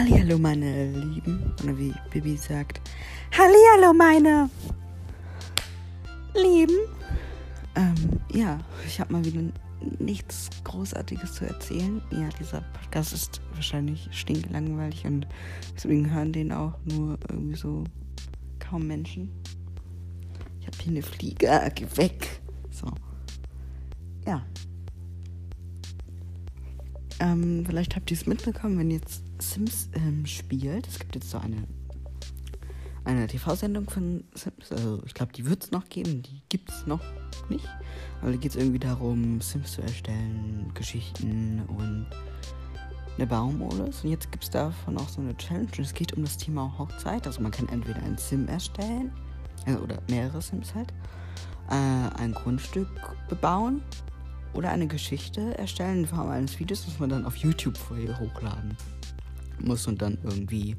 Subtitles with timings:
[0.00, 1.54] Hallihallo, meine Lieben.
[1.62, 2.80] Oder wie Bibi sagt.
[3.36, 4.48] Hallihallo, meine
[6.34, 6.78] Lieben.
[7.76, 9.42] Ähm, ja, ich habe mal wieder
[9.98, 12.00] nichts Großartiges zu erzählen.
[12.12, 15.26] Ja, dieser Podcast ist wahrscheinlich stinklangweilig und
[15.74, 17.84] deswegen hören den auch nur irgendwie so
[18.58, 19.30] kaum Menschen.
[20.60, 22.40] Ich habe hier eine Fliege, geh weg.
[22.70, 22.86] So.
[24.26, 24.46] Ja.
[27.20, 30.88] Ähm, vielleicht habt ihr es mitbekommen, wenn jetzt Sims ähm, spielt.
[30.88, 31.64] Es gibt jetzt so eine,
[33.04, 34.72] eine TV-Sendung von Sims.
[34.72, 36.22] Also ich glaube, die wird es noch geben.
[36.22, 37.02] Die gibt es noch
[37.50, 37.68] nicht.
[38.22, 42.06] Aber da geht es irgendwie darum, Sims zu erstellen, Geschichten und
[43.18, 44.02] eine Baumodus.
[44.02, 45.68] Und jetzt gibt es davon auch so eine Challenge.
[45.76, 47.26] Und es geht um das Thema Hochzeit.
[47.26, 49.12] Also man kann entweder ein Sim erstellen,
[49.66, 50.90] also, oder mehrere Sims halt,
[51.68, 52.88] äh, ein Grundstück
[53.28, 53.82] bebauen
[54.52, 58.76] oder eine Geschichte erstellen in Form eines Videos, das man dann auf YouTube vorher hochladen
[59.62, 60.76] muss und dann irgendwie,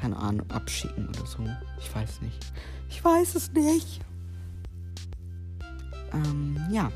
[0.00, 1.44] keine Ahnung, abschicken oder so.
[1.78, 2.52] Ich weiß nicht.
[2.88, 4.00] Ich weiß es nicht.
[6.12, 6.90] Ähm, ja.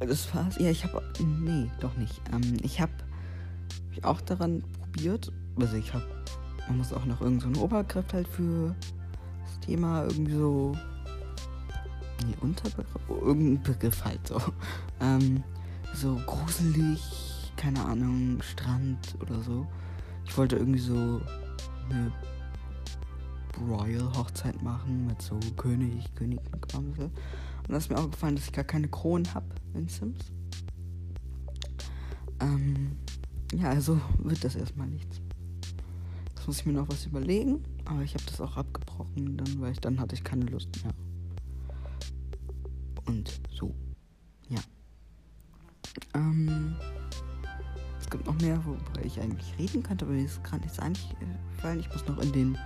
[0.00, 0.56] Das war's.
[0.58, 1.02] Ja, ich habe.
[1.18, 2.20] Nee, doch nicht.
[2.32, 2.92] Ähm, ich habe
[3.90, 5.32] mich auch daran probiert.
[5.58, 6.06] Also ich habe.
[6.68, 8.74] Man muss auch noch irgendeinen so Obergriff halt für
[9.44, 10.76] das Thema irgendwie so.
[12.40, 13.08] Unterbegriff.
[13.08, 14.40] Irgendein Begriff halt so.
[15.00, 15.44] Ähm,
[15.94, 17.00] so gruselig
[17.58, 19.66] keine Ahnung, Strand oder so.
[20.24, 21.20] Ich wollte irgendwie so
[21.90, 22.12] eine
[23.68, 26.38] Royal-Hochzeit machen mit so König, Königin
[26.72, 27.10] Und
[27.68, 30.30] da ist mir auch gefallen, dass ich gar keine Kronen habe in Sims.
[32.40, 32.96] Ähm,
[33.52, 35.20] ja, also wird das erstmal nichts.
[36.36, 39.72] Das muss ich mir noch was überlegen, aber ich habe das auch abgebrochen, dann, weil
[39.72, 40.94] ich dann hatte ich keine Lust mehr.
[43.08, 43.74] Und so.
[44.48, 44.60] Ja.
[46.14, 46.76] Ähm
[47.98, 51.80] es gibt noch mehr, worüber ich eigentlich reden könnte, aber mir ist gerade nichts eingefallen.
[51.80, 52.58] Ich muss noch in den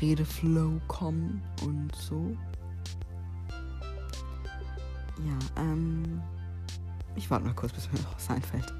[0.00, 2.36] Redeflow kommen und so.
[5.26, 6.22] Ja, ähm.
[7.16, 8.72] Ich warte mal kurz, bis mir noch was einfällt.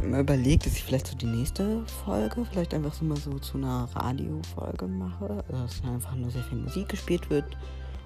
[0.00, 3.88] Überlegt, dass ich vielleicht so die nächste Folge vielleicht einfach so mal so zu einer
[3.94, 5.44] Radiofolge mache.
[5.48, 7.44] Dass einfach nur sehr viel Musik gespielt wird.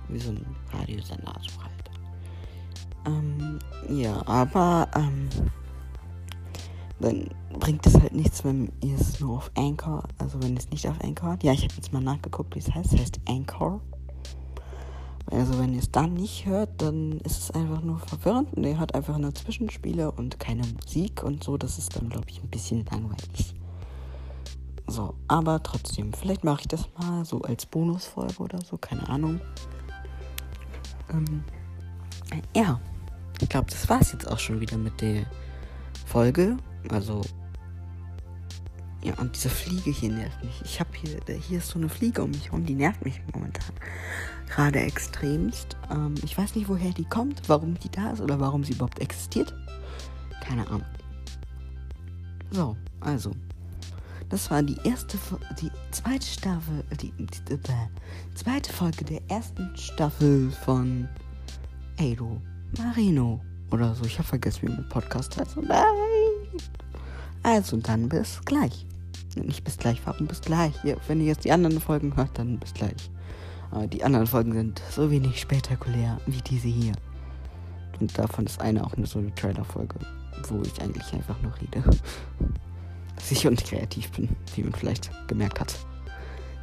[0.09, 1.73] Wie so ein Radiosender so halt.
[3.07, 3.59] Ähm,
[3.89, 5.29] ja, aber ähm,
[6.99, 10.89] dann bringt es halt nichts, wenn ihr es nur auf Anchor, also wenn es nicht
[10.89, 11.45] auf Anchor habt.
[11.45, 12.95] Ja, ich habe jetzt mal nachgeguckt, wie es heißt.
[12.95, 13.81] Es heißt Anchor.
[15.31, 18.79] Also wenn ihr es dann nicht hört, dann ist es einfach nur verwirrend und ihr
[18.79, 21.57] hört einfach nur Zwischenspiele und keine Musik und so.
[21.57, 23.55] Das ist dann, glaube ich, ein bisschen langweilig.
[24.87, 29.41] So, aber trotzdem, vielleicht mache ich das mal so als Bonusfolge oder so, keine Ahnung.
[31.11, 31.43] Ähm,
[32.55, 32.81] ja,
[33.41, 35.27] ich glaube, das war es jetzt auch schon wieder mit der
[36.07, 36.57] Folge.
[36.89, 37.23] Also,
[39.07, 40.61] ja, und diese Fliege hier nervt mich.
[40.65, 43.73] Ich habe hier, hier ist so eine Fliege um mich herum, die nervt mich momentan
[44.49, 45.77] gerade extremst.
[45.93, 48.99] Ähm, ich weiß nicht, woher die kommt, warum die da ist oder warum sie überhaupt
[48.99, 49.55] existiert.
[50.41, 50.85] Keine Ahnung.
[52.51, 53.31] So, also.
[54.29, 55.19] Das war die erste,
[55.61, 61.09] die zweite Staffel, die, die, die, die zweite Folge der ersten Staffel von
[61.97, 62.43] Edo
[62.77, 63.41] Marino
[63.71, 64.05] oder so.
[64.05, 65.59] Ich habe vergessen, wie mein Podcast heißt.
[65.59, 66.61] Nein!
[67.45, 68.85] Also dann bis gleich.
[69.45, 70.75] Nicht bis gleich, warum bis gleich?
[71.07, 73.11] Wenn ihr jetzt die anderen Folgen hört, dann bis gleich.
[73.71, 76.93] Aber die anderen Folgen sind so wenig spektakulär wie diese hier.
[78.01, 79.97] Und davon ist eine auch nur so eine Trailer-Folge,
[80.49, 81.83] wo ich eigentlich einfach nur rede.
[83.17, 85.75] Dass ich unkreativ bin, wie man vielleicht gemerkt hat.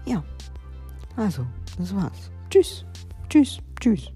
[0.05, 0.23] Ja.
[1.15, 1.45] Also,
[1.77, 2.31] das war's.
[2.49, 2.85] Tschüss.
[3.29, 3.59] Tschüss.
[3.79, 4.11] Tschüss.